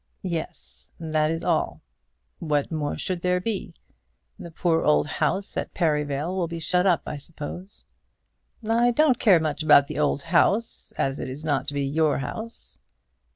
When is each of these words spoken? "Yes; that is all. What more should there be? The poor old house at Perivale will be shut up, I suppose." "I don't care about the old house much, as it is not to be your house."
"Yes; 0.23 0.89
that 0.99 1.29
is 1.29 1.43
all. 1.43 1.79
What 2.39 2.71
more 2.71 2.97
should 2.97 3.21
there 3.21 3.39
be? 3.39 3.75
The 4.39 4.49
poor 4.49 4.81
old 4.81 5.05
house 5.05 5.55
at 5.57 5.75
Perivale 5.75 6.35
will 6.35 6.47
be 6.47 6.57
shut 6.57 6.87
up, 6.87 7.03
I 7.05 7.17
suppose." 7.19 7.85
"I 8.67 8.89
don't 8.89 9.19
care 9.19 9.35
about 9.39 9.85
the 9.87 9.99
old 9.99 10.23
house 10.23 10.91
much, 10.97 11.05
as 11.05 11.19
it 11.19 11.29
is 11.29 11.45
not 11.45 11.67
to 11.67 11.75
be 11.75 11.85
your 11.85 12.17
house." 12.17 12.79